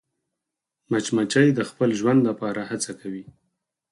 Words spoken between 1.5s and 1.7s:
د